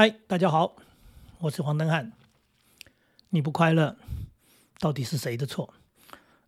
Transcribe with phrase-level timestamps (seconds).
[0.00, 0.76] 嗨，大家好，
[1.40, 2.12] 我是黄登汉。
[3.30, 3.96] 你不快乐，
[4.78, 5.74] 到底是谁的错？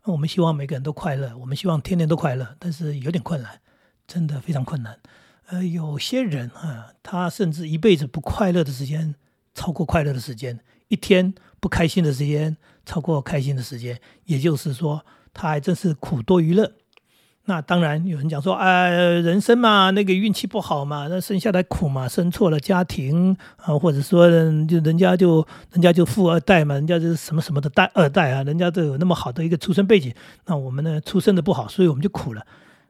[0.05, 3.61] 我们希望每个人都快乐，我们希望天天都快乐，但是有点困难，
[4.07, 5.01] 真的非常困难。
[5.47, 9.17] 呃，有些人啊，他甚至一辈子不快乐的时间
[9.53, 12.57] 超过快乐的时间，一天不开心的时间
[12.87, 15.05] 超过开心的时间，也就是说，
[15.35, 16.75] 他还真是苦多于乐。
[17.47, 24.29] 那当然有人讲说，呃，人生嘛，那个运气不好嘛，那生下来苦嘛，生错了家庭啊，或者说
[24.67, 30.15] 就人家就人家就富二代嘛，人家就是什么什么的代二代啊，人家都有那么好的一个出生背景，
[30.47, 32.47] 那我们呢出生的不好，所以我们就苦了。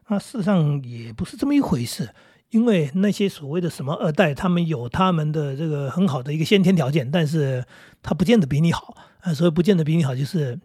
[0.09, 2.09] 那事实上也不是这么一回事，
[2.49, 7.65] 因为那些所谓的什么二代，他们有他们的这个很好的一个先天条件，但是
[8.03, 10.59] 他不见得比你好啊，所以不见得比你好，就是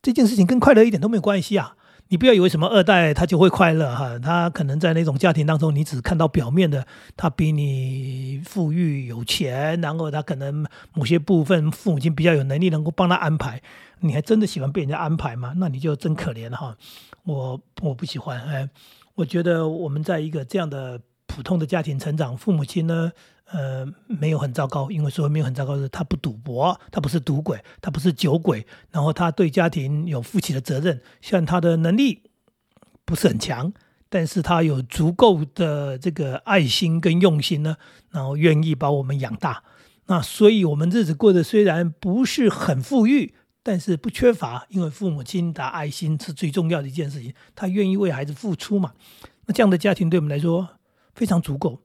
[0.00, 1.74] 这件事情跟快乐一点都没有关系啊。
[2.08, 6.86] 你不要以为什么二代他就会快乐哈，他可能在那种家庭当中，你只看到表面的，
[7.16, 13.60] 他比你富裕有钱，然后他可能某些部分父母亲比较有能力，能够帮他安排。
[14.00, 15.54] 你还真的喜欢被人家安排吗？
[15.56, 16.76] 那你就真可怜了哈。
[17.24, 18.68] 我我不喜欢，哎，
[19.14, 23.12] 我觉得我们在一个这样的普通的家庭成长，父母亲呢。
[23.46, 32.22] 呃，没有很糟糕，因为说没有很糟糕是，他不赌博，他不是赌鬼，他不是酒鬼，然后他对家庭有负起的责任，虽然他的能力
[33.04, 33.72] 不是很强，
[34.08, 37.76] 但是他有足够的这个爱心跟用心呢，
[38.10, 39.62] 然后愿意把我们养大。
[40.06, 48.94] 那所以我们日子过得虽然不是很富裕，但是不缺乏，因为父母亲的爱心是最重要的一件事情，他愿意为孩子付出嘛。
[49.46, 50.68] 那这样的家庭对我们来说
[51.14, 51.80] 非常足够。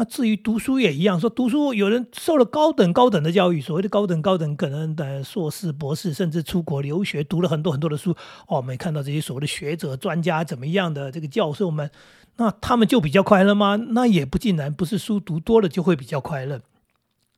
[0.00, 8.12] 那至于读书也一样，说读书有人受了高等高等的教育，所谓的高等高等，可能的硕士、博士，甚至出国留学，读了很多很多的书。
[8.48, 11.90] 哦，我们看到这些所谓的学者、专家怎么样的这个教授们，
[12.36, 13.76] 那他们就比较快乐吗？
[13.76, 16.62] 那也不尽然，不是书读多了就会比较快乐。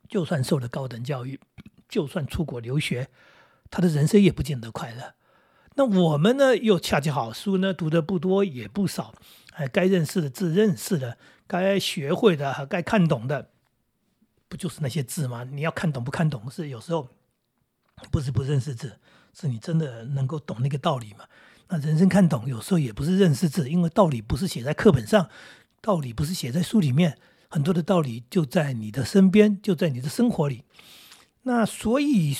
[0.08, 1.40] 就算受了高等教育，
[1.88, 3.08] 就算出国留学，
[3.72, 5.14] 他的人生也不见得快乐。
[5.74, 9.12] 那我们呢，又恰恰好，书呢读的不多也不少，
[9.54, 11.16] 哎，该认识的字认识了。
[11.60, 13.50] 该学会的和该看懂的，
[14.48, 15.44] 不就是那些字吗？
[15.44, 17.06] 你要看懂不看懂，是有时候
[18.10, 18.98] 不是不认识字，
[19.34, 21.26] 是你真的能够懂那个道理吗？
[21.68, 25.28] 那人生看懂，有时候也不是认识字，因为道理不是写在课本上，
[25.82, 27.18] 道理不是写在书里面，
[27.50, 30.64] 很多的道理就在你的身边，就在你的生活里。
[31.42, 32.34] 那所以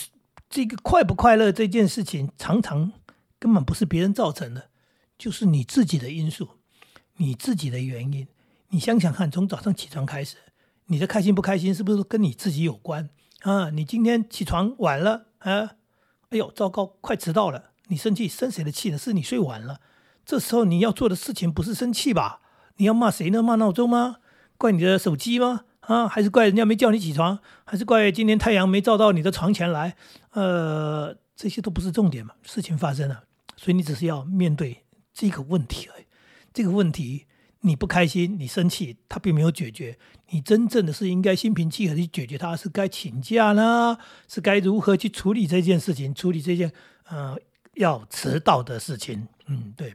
[0.49, 2.93] 这个快不快乐这件事情，常常
[3.39, 4.71] 根本不是别人造成的，
[5.19, 6.49] 就是你自己的因素，
[7.19, 8.27] 你自己的原因。
[8.75, 10.37] 你想想看，从早上起床开始，
[10.87, 13.10] 你的开心不开心是不是跟你自己有关
[13.43, 13.69] 啊？
[13.69, 15.72] 你今天起床晚了啊？
[16.31, 17.72] 哎呦，糟糕，快迟到了！
[17.88, 18.97] 你生气，生谁的气呢？
[18.97, 19.82] 是你睡晚了。
[20.25, 22.41] 这时候你要做的事情不是生气吧？
[22.77, 23.43] 你要骂谁呢？
[23.43, 24.16] 骂闹钟吗？
[24.56, 25.65] 怪你的手机吗？
[25.81, 26.09] 啊？
[26.09, 27.41] 还是怪人家没叫你起床？
[27.65, 29.97] 还是怪今天太阳没照到你的床前来？
[30.31, 32.37] 呃，这些都不是重点嘛。
[32.43, 33.25] 事情发生了，
[33.59, 36.06] 所以你只是要面对这个问题而已。
[36.55, 37.27] 这个问题。
[37.65, 39.97] 你不开心，你生气，他并没有解决。
[40.31, 43.97] 你真正的是应该心平气和去解决，他是该请假呢，
[44.28, 46.73] 是该如何去处理这件事情，处理这件
[47.05, 47.39] 呃
[47.75, 49.28] 要迟到的事情。
[49.47, 49.95] 嗯，对。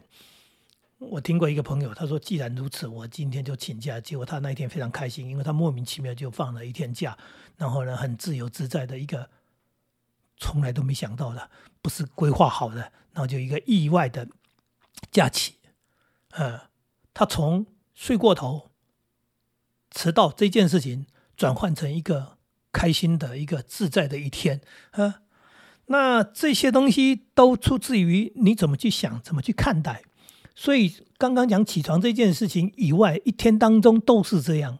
[1.00, 7.16] 我听过一个朋友，他说：“既然如此，我今天就请假。”结果他那一天非常开心，因为他莫名其妙就放了一天假，
[7.58, 9.30] 然后呢，很自由自在的一个，
[10.38, 11.52] 从来都没想到的，
[11.82, 12.80] 不是规划好的，
[13.12, 14.28] 然后就一个意外的
[15.12, 15.56] 假期，
[16.32, 16.62] 呃。
[17.18, 18.70] 他从睡过头、
[19.90, 22.38] 迟到这件事情，转换成一个
[22.72, 24.62] 开心的一个自在的一天
[24.92, 25.22] 啊。
[25.88, 30.04] 那这些东西都出自于你怎么去想、怎么去看待。
[30.54, 34.78] 所以刚刚讲起床这件事情以外，一天当中都是这样。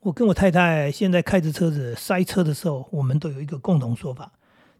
[0.00, 4.32] 我跟我太太现在开着车子塞车的时候，我们都有一个共同说法：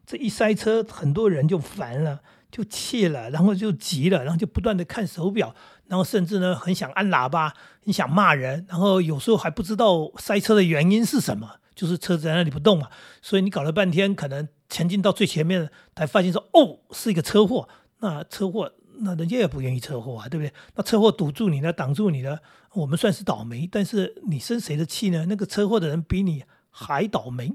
[0.05, 2.19] 这一塞车，很多人就烦了。
[2.49, 5.53] 就气了，然后就急了，然后就不断的看手表，
[5.87, 7.53] 然后甚至呢很想按喇叭，
[7.83, 12.89] 很想骂人，然后有时候还不知道塞车的原因是什么，就是车子在那里不动嘛，
[13.21, 17.69] 所以你搞了半天，可能前进到最前面才发现说哦是一个车祸，
[17.99, 20.51] 那车祸那人家也不愿意车祸啊，对不对？
[20.75, 22.39] 那车祸堵住你了，挡住你了，
[22.73, 25.25] 我们算是倒霉，但是你生谁的气呢？
[25.27, 27.53] 那个车祸的人比你还倒霉，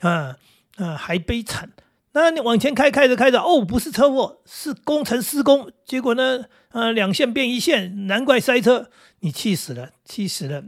[0.00, 0.36] 啊
[0.76, 1.72] 啊还悲惨。
[2.18, 5.70] 那你往前开，开着开着，哦，不是车祸，是工程施工。
[5.84, 8.88] 结果呢，呃，两线变一线，难怪塞车。
[9.20, 10.64] 你气死了，气死了，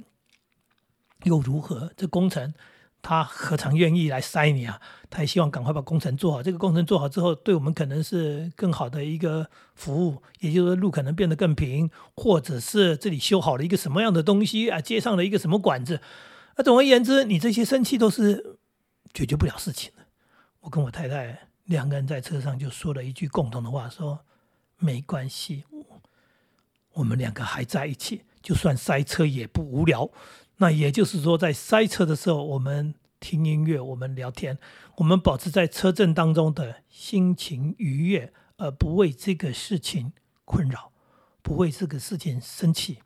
[1.24, 1.90] 又如何？
[1.96, 2.52] 这工程
[3.00, 4.78] 他何尝愿意来塞你啊？
[5.08, 6.42] 他也希望赶快把工程做好。
[6.42, 16.02] 这个工程做好之后，对我们可能是更好的一个服务，也就是路可能变得更平，或者是这里修好了一个什么样的东西啊，接上了一个什么管子。
[16.56, 18.58] 那总而言之，你这些生气都是
[19.14, 19.92] 解决不了事情。
[20.60, 24.20] 我跟我太太两个人在车上就说了一句共同的话，说
[24.76, 25.64] 没关系，
[26.92, 30.10] 我们两个还在一起，就算塞车也不无聊。
[30.56, 34.58] 那也就是说，在塞车的时候，我们听音乐，我们聊天，
[34.96, 40.12] 我们保持在车阵当中的心情愉悦，而不为这个事情
[40.44, 40.92] 困扰，
[41.42, 42.98] 不为这个事情生气。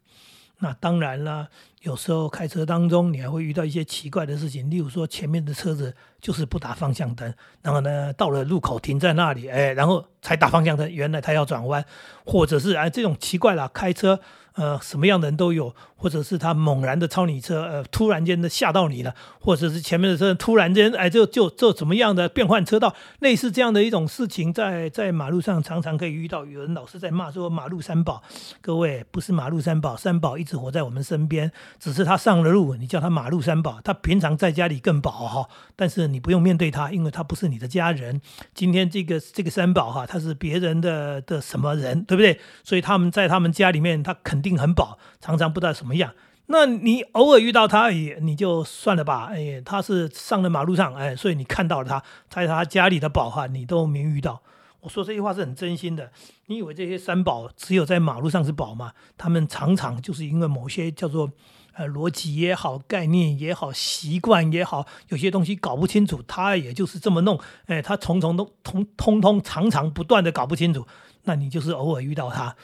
[0.63, 1.49] 那当然了，
[1.81, 11.85] 有时候开车当中，你还会遇到一些奇怪的事情，例如说前面的车子就是不打方向灯，然后呢到了路口停在那里，哎，然后才打方向灯，原来他要转弯，
[12.25, 14.21] 或者是哎这种奇怪了，开车。
[14.55, 26.45] 呃，什么样的人都有，或者是他猛然的超你车，呃，突然间的吓到你了，或者是前面的车突然间，哎，就就就怎么样的变换车道，类似这样的一种事情，在在马路上常常可以遇到。
[26.45, 28.21] 有人老是在骂说马路三宝，
[28.61, 38.21] 各位不是马路三宝，三宝一直活在我们身边，只是他上了路，你叫他马路三宝，他平常在家里更宝哈，但是你不用面对他，因为他不是你的家人。
[38.53, 42.39] 今天这个这个三宝哈，他是别人的的什么人，对不对？
[42.63, 44.43] 所以他们在他们家里面，他肯。
[44.43, 46.15] 定很饱，常常不知道什么一样。
[46.47, 49.31] 那你偶尔遇到他，也你就算了吧。
[49.33, 54.43] 哎，他是上了马路上，哎，所以你看到了他，在他家里的宝哈，你都没遇到。
[54.81, 56.11] 我说这句话是很真心的。
[56.47, 58.93] 你以为这些三宝只有在马路上是宝吗？
[59.17, 61.31] 他们常常就是因为某些叫做
[61.75, 67.39] 呃逻辑也好、概念也好、习惯也好，有些东西搞不清楚，他也就是这么弄。
[67.67, 70.85] 哎，他重重都通通通常常不断的搞不清楚，
[71.23, 72.57] 那你就是偶尔遇到他，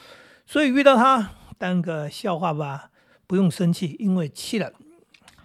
[0.45, 1.31] 所以遇到他。
[1.57, 2.89] 当个笑话吧，
[3.29, 4.73] 不用生气，因为气了，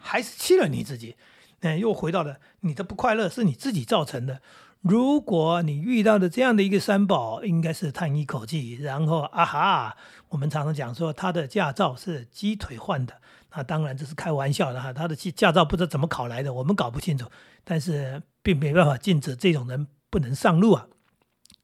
[0.01, 1.17] 还是气了你自己。
[1.61, 4.41] 嗯，又回到了你的不快乐是你自己造成的。
[4.81, 9.97] 如果你遇到的这样的一个三宝，应该是叹一口气，然后啊哈，
[10.31, 13.21] 我们常常讲说他的驾照是鸡腿换的，
[13.55, 14.91] 那当然这是开玩笑的哈。
[14.91, 17.31] 他的驾驾照不知道怎么考来的，我们搞不清楚，
[17.65, 20.87] 但是并没办法禁止这种人不能上路啊，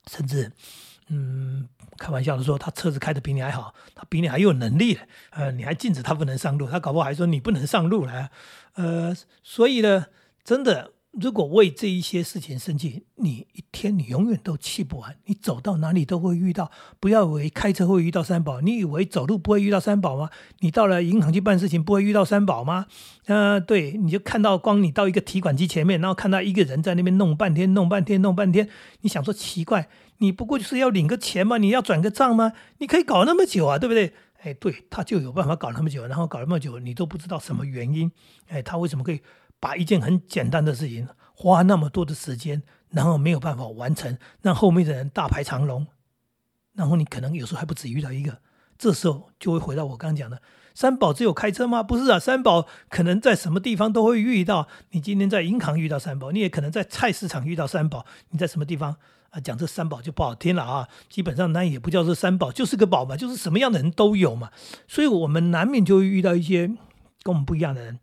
[0.07, 0.53] 甚至。
[1.11, 1.69] 嗯，
[1.99, 4.99] 开玩笑的说，他车子开的比你还好，他比你还有能力
[5.31, 8.31] 呃，你还禁止他不能上路，他搞不好还说你不能上路了，
[8.75, 10.07] 呃，所以呢，
[10.45, 10.93] 真的。
[11.13, 15.17] 如果为这一些事情生气，你一天你永远都气不完。
[15.25, 16.71] 你走到哪里都会遇到，
[17.01, 20.31] 不要以为开车会遇到三宝，你以为走路不会遇到三宝吗？
[20.61, 22.87] 你到了银行去办事情不会遇到三宝吗？
[23.27, 28.69] 呃，对，你就看到光你到一个提款机前面，然后看到一个人在那边弄半天，弄半天，弄半天，
[29.01, 31.59] 你想说奇怪，你不过就是要领个钱吗？
[31.59, 32.53] 你要转个账吗？
[32.79, 34.13] 你可以搞那么久啊，对不对？
[34.43, 38.11] 哎，对他就有办法搞那么久，然后搞那么久，你都不知道什么原因。
[38.47, 39.21] 哎，他为什么可以？
[39.61, 45.87] 把一件很简单的事情花那么多的时间，然后没有办法完成，让后面的人大排长龙，
[46.75, 48.39] 然后你可能有时候还不止遇到一个，
[48.77, 50.41] 这时候就会回到我刚讲的，
[50.75, 51.83] 三宝只有开车吗？
[51.83, 54.67] 不是啊，三宝可能在什么地方都会遇到。
[54.91, 58.07] 你今天在银行遇到三宝，你也可能在菜市场遇到三宝。
[58.31, 58.97] 你在什么地方
[59.31, 59.41] 啊？
[59.41, 60.89] 讲这三宝就不好听了啊。
[61.09, 64.51] 基本上那也不叫做三宝，就是个宝嘛，就是什么样的人都有嘛。
[64.89, 66.67] 所以我们难免就会遇到一些
[67.23, 67.99] 跟我们不一样的人。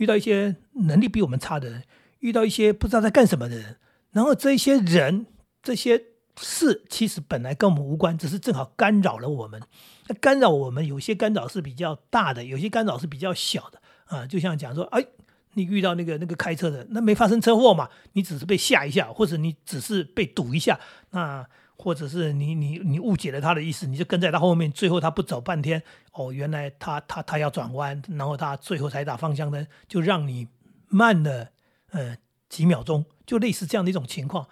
[0.00, 0.56] 遇到一些
[0.86, 1.84] 能力比我们差的人，
[2.20, 3.76] 遇到一些不知道在干什么的人，
[4.12, 5.26] 然后这些人、
[5.62, 6.02] 这些
[6.40, 9.60] 事其实本来跟我们无关，只是正好干扰了我们。
[10.08, 14.26] 那干扰我们，有些干扰是比较大的，有些干扰是比较小的啊。
[14.26, 15.04] 就像讲说，哎，
[15.52, 17.90] 你遇到那个那个开车的，那没发生车祸嘛？
[18.14, 21.46] 你只是被吓一下，或者你只是被堵一下，那。
[21.80, 25.82] 或者是你你你误解了他的意思，你就跟在他后面，最后他不走半天，
[26.12, 30.46] 哦，原来他他他要转弯，然后他最后才打方向灯，就让你
[30.88, 31.52] 慢了
[31.92, 32.18] 呃
[32.50, 34.46] 几秒钟，就类似这样的一种情况。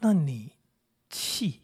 [0.00, 0.54] 那你
[1.08, 1.60] 气，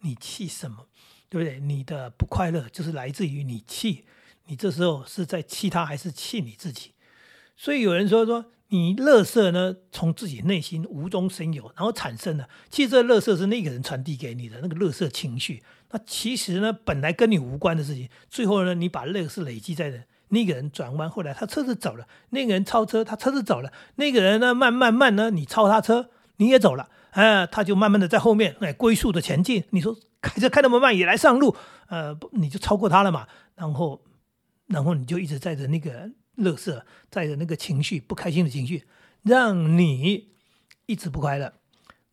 [0.00, 0.88] 你气什么？
[1.30, 1.58] 对不对？
[1.58, 4.04] 你的不快乐就是来自于你气，
[4.46, 6.92] 你这时候是在气他还是气你自己？
[7.56, 8.52] 所以有人说说。
[8.72, 12.48] 你乐色呢，从自己内心无中生有，然后产生的。
[12.70, 15.62] 其实这乐色是那个人传递给你的那个乐色情绪。
[15.90, 29.64] 那其实呢，本来跟你无关的事情，最后呢，你把乐色累积在的那个人转弯，后来他车子走了，那个人超车，他车子走了，那个人呢，慢慢慢呢，你超他车，你也走了，啊，他就慢慢的在后面哎龟速的前进。
[29.72, 31.54] 你说开车开那么慢也来上路，
[31.88, 33.28] 呃，你就超过他了嘛？
[33.54, 34.00] 然后，
[34.68, 36.10] 然后你就一直在着那个。
[36.36, 38.84] 乐色带着那个情绪，不开心的情绪，
[39.22, 40.30] 让你
[40.86, 41.54] 一直不快乐，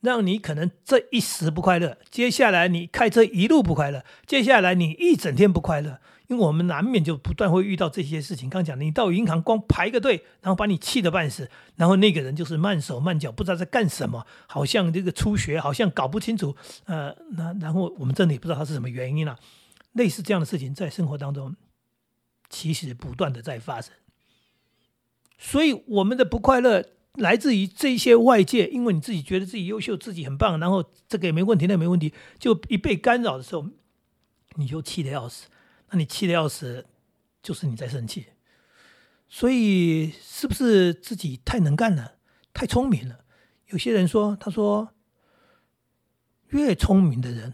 [0.01, 8.49] 让你可能这一时不快乐，接下来你开车一路不快乐，接下来你一整天不快乐，因为我们难免就不断会遇到这些事情。
[8.49, 19.37] 刚讲你到银行光排个队，然后把你气得半死，然后那个人就是慢手慢脚，不知道在干什么，好像这个初学，好像搞不清楚，呃，那然后我们真的也不知道他是什么原因了。
[19.93, 21.55] 类似这样的事情在生活当中，
[22.49, 23.91] 其实不断的在发生。
[25.41, 33.65] 所以我们的不快乐来自于这些外界，因为你自己觉得自己优秀，自己很棒，然后这个也没问题，那也没问题，就一被干扰的时候，
[34.55, 35.47] 你就气得要死。
[35.91, 36.85] 那你气得要死，
[37.41, 38.25] 就是你在生气。
[39.29, 42.15] 所以是不是自己太能干了，
[42.53, 43.19] 太聪明了？
[43.67, 44.89] 有些人说，他说，
[46.49, 47.53] 越聪明的人，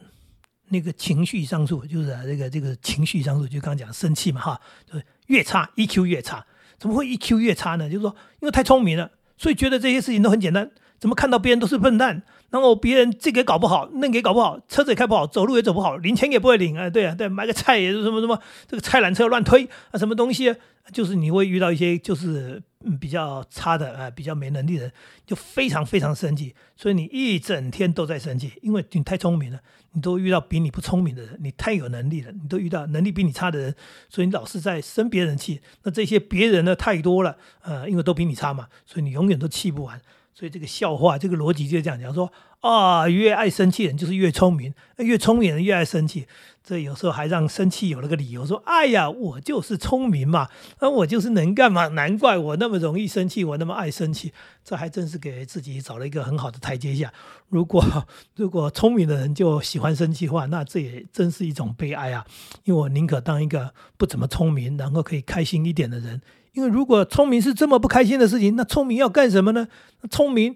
[0.69, 6.47] 那个情绪上素就是啊这个这个情绪上素，就刚刚讲生气嘛，哈，就是越差，EQ 越差。
[6.77, 7.89] 怎么会 EQ 越差呢？
[7.89, 10.69] 就是说，因为太聪明了，所以觉得这些事情都很简单。
[10.99, 12.23] 怎么看到别人都是笨蛋？
[12.51, 16.89] 然后别人这个搞不好，那个也搞不好，车子也开不好，走路也走不好，领钱也不会领啊！
[16.89, 20.55] 对啊，对，买个菜也是什么什么，这个菜篮车乱推啊，什么东西？
[20.93, 22.61] 就是你会遇到一些就是
[23.01, 24.91] 比较差的啊，比较没能力的人，
[25.25, 29.59] 就非常非常生气，所以你一整天都在生气，因为你太聪明了，
[29.93, 33.75] 你都遇到比你不聪明的人，你太有能力了，你都遇到能力比你差的人，
[34.07, 35.59] 所以你老是在生别人气。
[35.83, 39.99] 那这些别人呢太多了，呃，因为都比你差嘛，所以你永远都气不完。
[40.35, 46.27] 所以这个笑话，这个逻辑就这样讲说啊，越爱生气人就是越聪明，越聪明人越爱生气。
[46.61, 50.49] 这有时候还让生气有了个理由，说哎呀，我就是聪明嘛，
[50.81, 54.33] 那我就是能干嘛，难怪我那么容易生气，我那么爱生气。
[54.63, 57.13] 这还真是给自己找了一个很好的台阶下。
[57.47, 62.25] 如果如果聪明的人就喜欢生气话，那这也真是一种悲哀啊！
[62.65, 66.21] 因为我宁可当一个不怎么聪明，然后可以开心一点的人。
[66.55, 69.67] 因为如果聪明是这么不开心的事情，那聪明要干什么呢？
[70.09, 70.55] 聪明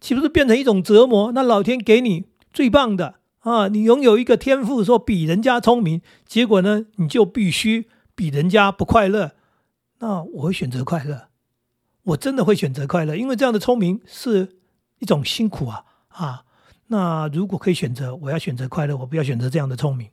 [0.00, 1.30] 岂不是变成一种折磨？
[1.32, 9.32] 那老天给你最棒的啊，你拥有一个天赋，说比人家聪明，结果呢，你就必须比人家不快乐。
[9.98, 11.28] 那我会选择快乐，
[12.04, 14.56] 我真的会选择快乐，因为这样的聪明是
[14.98, 16.42] 一种辛苦啊啊！
[16.88, 20.08] 那如果可以选择，我要选择快乐，我不要选择这样的聪明。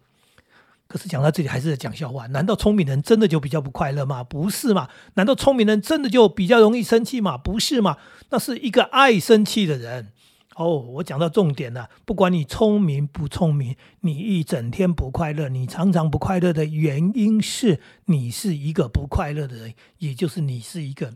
[0.93, 4.23] 可是讲到这里还是在讲笑话，难道聪明人真的就比较不快乐吗？
[4.23, 4.88] 不是嘛？
[5.15, 7.35] 难道聪明人真的就比较容易生气吗？
[7.35, 7.97] 不是嘛？
[8.29, 10.12] 那是一个爱生气的人。
[10.55, 21.15] 哦，我讲到重点了，不管你聪明不聪明，你一整天不快乐，你常常不快乐的原因是你是一个不快乐的人，也就是你是一个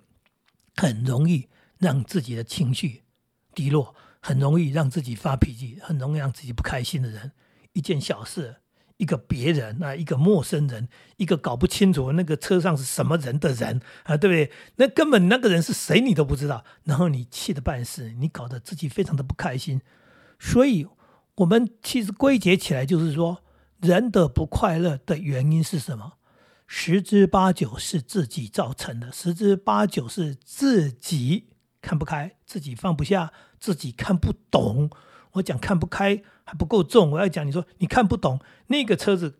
[0.76, 3.04] 很容易让自己的情绪
[3.54, 7.34] 低落，很容易让自己发脾气，很容易让自己不开心的人。
[7.74, 8.56] 一件小事。
[8.98, 14.52] 一个别人啊，一个陌生人，一个搞不清楚那个车上是什么人的人啊，对不对？
[14.76, 19.82] 那根本那个人是谁你都不知道，然后你气得半死，你搞得自己非常的不开心。
[20.40, 20.88] 所以，
[21.36, 23.44] 我们其实归结起来就是说，
[23.80, 26.14] 人的不快乐的原因是什么？
[26.66, 31.48] 十之八九是自己造成的，十之八九是自己
[31.82, 34.90] 看不开，自己放不下，自己看不懂。
[35.34, 39.36] 我讲看不开还不够重，我要讲你说你看不懂那个车子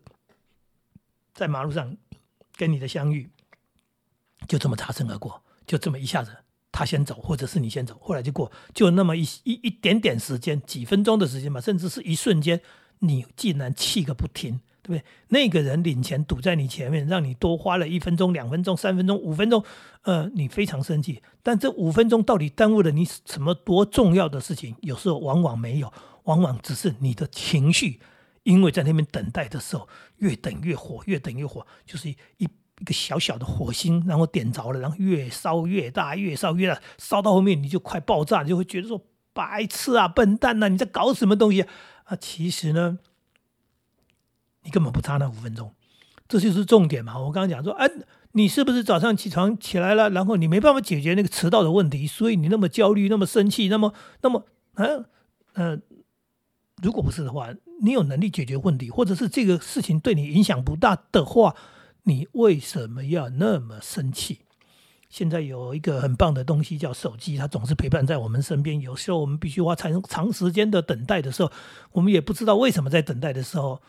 [1.32, 1.96] 在马路上
[2.54, 3.30] 跟你的相遇，
[4.46, 6.30] 就这么擦身而过，就这么一下子
[6.70, 12.60] 他先走，或者是你先走，后来就过，就那么一一一点点时间，几分钟的时间吧，甚至是一瞬间，
[12.98, 15.04] 你竟然气个不停，对不对？
[15.28, 19.64] 那个人领钱堵在你前面，让你多花了一分钟、两分钟、三分钟、五分钟，
[20.02, 21.22] 呃，你非常生气。
[21.42, 24.76] 但这五分钟到底耽误了你什么多重要的事情？
[24.82, 25.90] 有时候往往没有。
[26.28, 28.00] 往往只是你的情绪，
[28.42, 41.62] 因为在那边等待的时候，越等越火，越等越火，就是一一个小小的火星，然后点着了，然后越烧越大，越烧越大，烧到后面你就快爆炸，就会觉得说白痴啊，笨蛋呐，你在搞什么东西
[42.04, 42.14] 啊？
[42.14, 42.98] 其实呢，
[44.64, 45.74] 你根本不差那五分钟，
[46.28, 47.18] 这就是重点嘛。
[47.18, 47.88] 我刚刚讲说，哎，
[48.32, 54.44] 你是不是早上起床起来了，然后你没办法解决那个迟到的问题，所以你那么焦虑，那么生气，那么那么
[54.74, 55.06] 嗯
[55.54, 55.82] 嗯。
[56.82, 57.48] 如果不是的话，
[57.80, 61.56] 你有能力解决问题，或者是这个事情对你影响不大的话，
[62.04, 64.40] 你为什么要那么生气？
[65.08, 68.80] 现在有一个很棒的东西叫手机，它总是陪伴在我们身边。
[68.80, 71.50] 有时候我们必须花长长时间的等待的时候，
[71.92, 73.80] 我们也不知道为什么在等待的时候，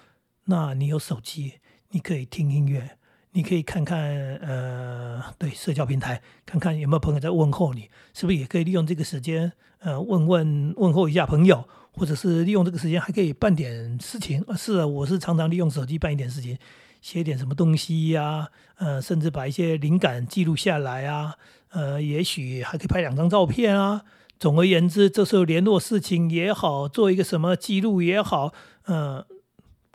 [0.45, 1.55] 那你有手机，
[1.89, 2.97] 你可以听音乐，
[3.33, 3.99] 你可以看看
[4.37, 11.67] 呃，对社交平台，看看有没有朋友在问候你，是不是也可以利用这个时间呃问问问候一下朋友。
[11.91, 14.55] 或者是利用这个时间还可以办点事情啊！
[14.55, 16.57] 是啊，我是常常利用手机办一点事情，
[17.01, 21.35] 写点什么东西呀，呃，甚至把一些灵感记录下来啊，
[21.69, 24.03] 呃，也许还可以拍两张照片啊。
[24.39, 28.53] 总而言之，这时候联络事情也好，做一个什么记录也好，
[28.85, 29.25] 呃，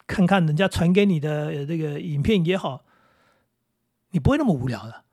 [0.06, 2.84] 看看人家传给你的这个影片也好，
[4.10, 5.04] 你不会那么无聊的。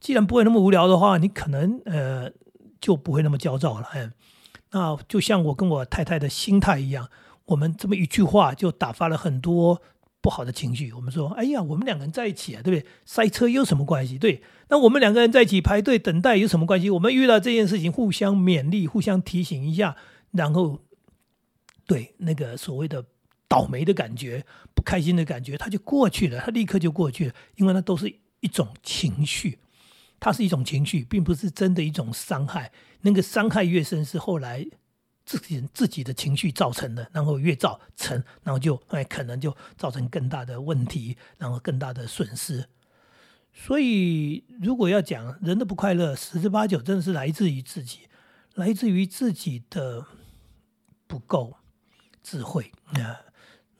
[0.00, 2.30] 既然不会那么无聊的话，你可能呃
[2.80, 3.86] 就不会那么焦躁了，
[4.72, 7.10] 那就像我跟我太太的心态一样，
[7.46, 9.82] 我们这么一句话就打发了很多
[10.20, 10.92] 不好的情绪。
[10.92, 12.88] 我们说，哎呀，我们两个人在一起啊，对不对？
[13.04, 14.18] 塞车有什么关系？
[14.18, 16.88] 对，那我们两个人在一起排队等待有什么关系？
[16.90, 19.96] 我们遇到这件事情，互相勉励，互相提醒一下，
[20.32, 20.78] 然后，
[21.86, 23.04] 对那个所谓的
[23.48, 29.58] 倒霉的感觉、不开心的感觉，它就过去了，它立刻就过去了，因为那都是一种情绪，
[30.20, 32.70] 它是一种情绪，并不是真的一种伤害。
[33.00, 34.66] 那个伤害越深，是后来。
[35.26, 42.66] 自己自己的情绪造成的，然后越造成，然后就哎可能就造成更大的问题，然后更大的损失。
[43.52, 48.08] 所以如果要讲人的不快乐，十之八九真的是来自于自己，
[48.54, 50.04] 来自于自己的
[51.06, 51.58] 不够
[52.24, 53.20] 智慧啊。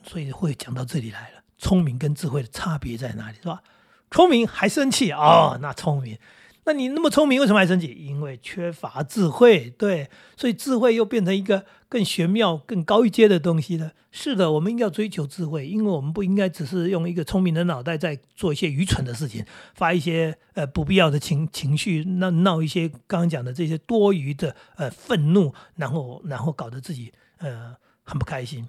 [0.05, 3.61] 所以会讲到这里来了，聪明跟智慧的差别在哪里，是吧？
[4.11, 5.59] 聪明还生气啊？
[5.61, 6.19] 那聪明。
[6.65, 7.87] 那你那么聪明，为什么还生气？
[7.87, 13.93] 因为缺乏智慧，对，所以智慧又变成一个更玄妙、更高一阶的东西了。
[14.13, 28.69] 是的，我们应该要追求智慧，因为我们不应该只是用一个聪明的脑袋在做一些愚蠢的事情，发一些呃不必要的情情绪，闹闹一些刚刚讲的这些多余的呃愤怒，然后然后搞得自己呃很不开心。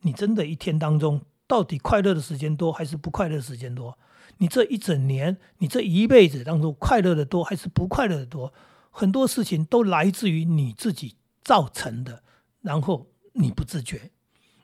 [0.00, 3.96] 你真的一天当中，到底快乐的时间多还是不快乐的时间多？
[4.38, 8.52] 你这一整年，你这一辈子当中，快乐的多还是不快乐的多？
[8.90, 12.22] 很多事情都来自于你自己造成的，
[12.62, 14.10] 然后你不自觉，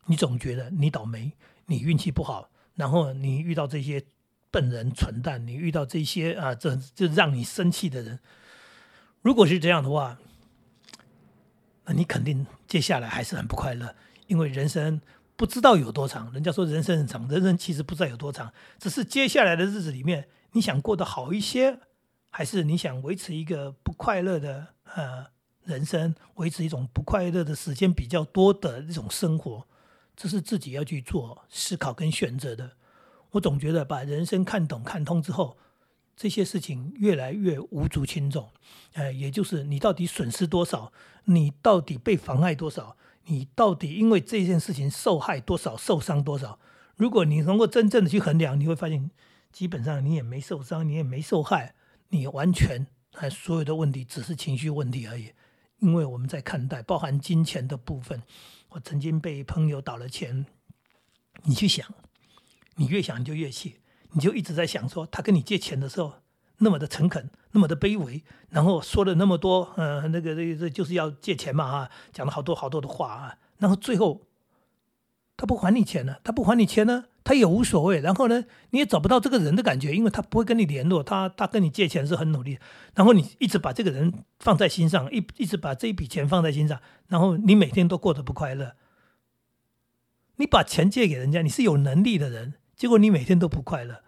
[0.06, 1.32] 你总觉得你倒霉，
[1.66, 4.04] 你运气不好，然后你遇到这些
[4.50, 8.18] 笨人蠢蛋，你遇到这些啊，这就让你生气的人。
[9.22, 10.18] 如果是这样的话，
[11.84, 13.94] 那你肯定接下来还是很不快乐，
[14.26, 15.00] 因为人生。
[15.40, 21.80] 不知道有多长，人家说人生很长，人生其实不知道有多长，只是接下来的日子里面，你想过得好一些，
[22.28, 25.28] 还是你想维持一个不快乐的呃
[25.64, 29.66] 人生，维持一种不快乐的时间比较多的这种生活，
[30.14, 32.72] 这是自己要去做思考跟选择的。
[33.30, 35.56] 我总觉得把人生看懂看通之后，
[36.14, 38.50] 这些事情越来越无足轻重，
[38.92, 40.92] 呃，也就是你到底损失多少，
[41.24, 42.98] 你到底被妨碍多少。
[43.26, 46.58] 你到底因为这件事情受害多少、受伤多少？
[46.96, 49.10] 如果你能够真正的去衡量，你会发现，
[49.52, 51.74] 基本上你也没受伤，你也没受害，
[52.08, 55.32] 你完全啊所有的问题只是情绪问题而已。
[55.78, 58.22] 因为我们在看待包含金钱的部分，
[58.70, 60.44] 我曾经被朋友倒了钱，
[61.44, 61.86] 你去想，
[62.76, 63.80] 你越想你就越气，
[64.12, 66.14] 你就一直在想说他跟你借钱的时候。
[66.62, 74.22] 那么的诚恳，那么的卑微，然后说了那么多，呃，那个这这就是要借钱嘛，啊，讲了好多好多的话啊，然后最后
[75.36, 82.58] 他不还你钱呢，他不还你钱呢，他也无所谓，然后呢，你也找不到这个人的感觉，因为他不会跟你联络，他他跟你借钱是很努力，
[82.94, 88.74] 然后你一直把这个人放在心上，一一直把这一笔钱放在心上，然后你每天都过得不快乐，
[90.36, 94.02] 你把钱借给人家，你是有能力的人，结果你每天都不快乐，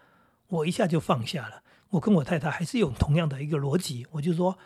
[0.49, 1.62] 我一下就放下了。
[1.93, 4.59] 我跟我太太还是有同样的一个逻辑，我就说，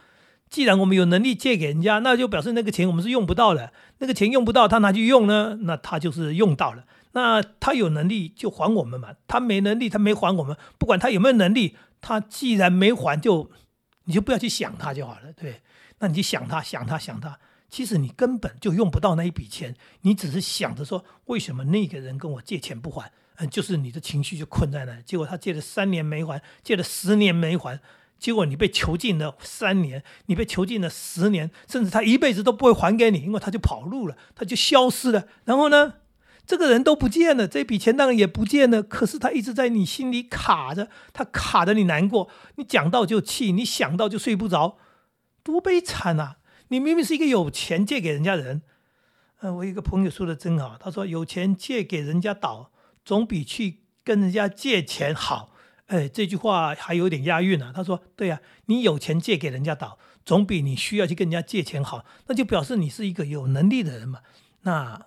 [0.48, 3.72] 既然我们有能力借给人家，那就表示那个钱我们是用不到的。
[3.98, 6.84] 那个钱用不到，他拿去用呢，那他就是用到了。
[7.12, 13.50] 那他有能力就还我们嘛，他没能力，他没还我们，不管他有没有能力，他既然没还，就
[14.04, 15.62] 你就不要去想他就好了，对？
[15.98, 23.10] 那你就想他，想他，想他，其实你根本就用不到那一笔钱，你只是想着说，为什么那个人跟我借钱不还？
[23.38, 27.80] 嗯，就是你的情绪就困在那，结果他借了三年没还，借了十年没还，
[28.18, 35.26] 结果你被囚禁了三年，你被囚禁了十年，甚至他一辈子都不会还给你，因为他就跑路了，他就消失了。
[35.44, 35.94] 然后呢，
[36.46, 44.78] 这个人都不见了，这笔钱当然也不见了，可是他一直在你心里卡着，他卡着你难过，你讲到就气，你想到就睡不着，
[45.42, 46.38] 多悲惨啊！
[46.68, 48.62] 你明明是一个有钱借给人家人，
[49.40, 52.72] 嗯，我一个朋友说的真好，他说有钱借给人家倒。
[53.06, 55.52] 总比去跟人家借钱好，
[55.86, 57.72] 哎，这句话还有点押韵呢。
[57.72, 62.04] 他说：“对呀，你有钱借给人家倒，总比你需要去跟人家借钱好。
[62.26, 64.22] 那就表示你是一个有能力的人嘛。
[64.62, 65.06] 那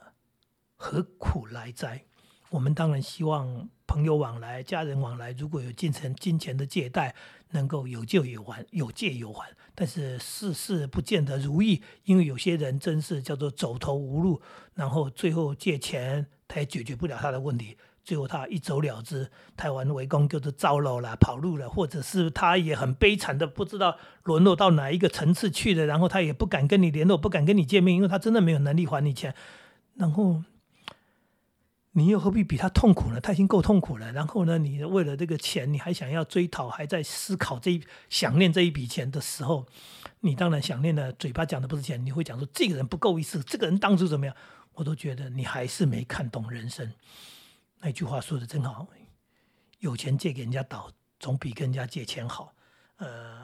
[0.78, 2.06] 何苦来哉？
[2.52, 7.14] 我们当然希望朋友往来、家人往来，如果有进程金钱的借贷，
[7.50, 9.50] 能够有借有还，有借有还。
[9.76, 14.42] 但是事事不见得如意，因为有些人真是叫做走投无路，
[14.74, 17.78] 然后最后借钱他也解决不了他的问题。”
[18.10, 29.36] 最后他一走了之，台湾围攻就是糟了了，跑路了，或者是他也很悲惨的，不知道沦落到哪一个层次去了，然后他也不敢跟你联络，不敢跟你见面，因为他真的没有能力还你钱。
[29.94, 30.42] 然后
[31.92, 33.22] 你又何必比他痛苦呢？
[33.22, 34.12] 他已经够痛苦了。
[34.12, 39.68] 然后呢，你为了这个钱，你还想要追讨，还在思考这一想念这一笔钱的时候，
[40.22, 44.36] 你当然想念的嘴巴讲的不是钱，你会讲说这个人不够意思，这个人当初怎么样？
[44.74, 46.92] 我都觉得你还是没看懂人生。
[47.80, 48.88] 那句话说的真好，
[49.80, 52.54] 有钱借给人家倒，总比跟人家借钱好。
[52.98, 53.44] 呃，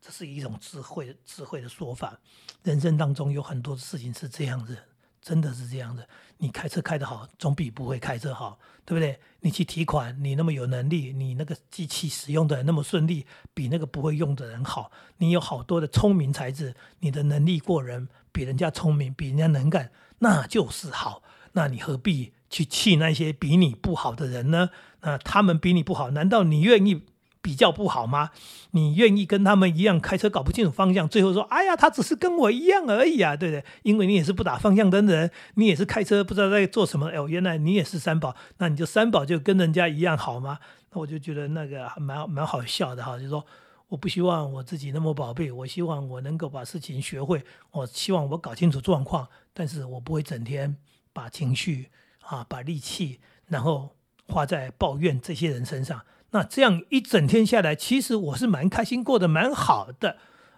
[0.00, 2.18] 这是一种智慧智慧的说法。
[2.62, 4.76] 人生当中有很多事情是这样子。
[5.20, 6.04] 真的是这样的，
[6.38, 9.20] 你开车开得好，总比不会开车好，对不对？
[9.38, 14.90] 你去提款，你那么有能力，你那个机器使用的那么顺利，比那个不会用的人好。
[15.18, 21.22] 你有好多的聪明才智，你的能力过人，比人家聪明，比人家能干，那就是好。
[21.52, 24.70] 那你何必去气那些比你不好的人呢？
[25.00, 27.02] 那他们比你不好，难道你愿意？
[27.44, 28.30] 比较不好吗？
[28.70, 37.08] 你愿意跟他们一样开车搞不清楚方向，最后说：“哎呀，他只是跟我一样而已啊，对不对？”因为你也是不打方向灯的人，你也是开车不知道在做什么。
[37.08, 40.60] 哦，原来你也是三宝，那你就三宝就跟人家一样好吗？
[40.92, 43.44] 那我就觉得那个蛮蛮好笑的哈，就说
[43.88, 50.76] 我不希望我自己那么宝贝，我希望我能够把事情学会，我希望我搞清楚状况，但是我不会整天
[51.12, 51.88] 把情绪
[52.22, 53.96] 啊、把力气，然后
[54.28, 56.04] 花在抱怨这些人身上。
[56.30, 60.16] 那这样一整天下来，其实我是蛮开心，过得蛮好的，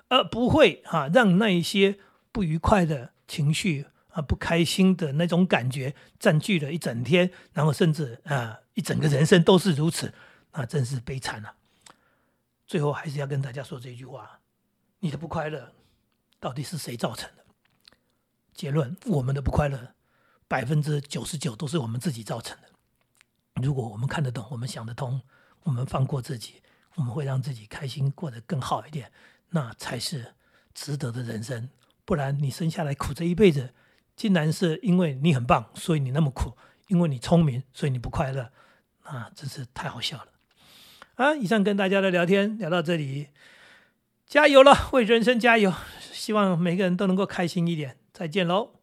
[0.09, 1.99] 而不会啊让那一些
[2.31, 10.15] 不愉快的情绪啊、不开心的那种感觉占据了一整天，然后甚至啊一整个人生都是如此，
[10.53, 11.55] 那真是悲惨了。
[12.65, 14.39] 最后还是要跟大家说这句话：
[15.01, 15.73] 你的不快乐
[16.39, 17.45] 到底是谁造成的？
[18.53, 19.94] 结论：我们的不快乐
[20.55, 22.69] 百分之九十九都是我们自己造成的。
[23.61, 25.21] 如果我们看得懂，我们想得通。
[25.65, 26.63] 我们放过自己，
[26.95, 29.11] 我们会让自己开心，过得更好一点，
[29.51, 30.35] 那才是
[30.73, 31.69] 值得的人生。
[32.05, 33.75] 不然你生下来苦这一辈子，
[34.15, 38.53] 竟然是因为你很棒，所以你那么苦；因为你聪明，所以你不快乐，
[39.07, 40.29] 那真是太好笑了。
[41.17, 43.31] 啊，以上跟大家的聊天聊到这里，
[44.25, 45.75] 加油了，为人生加油！
[46.13, 47.99] 希望每个人都能够开心一点。
[48.13, 48.74] 再见喽。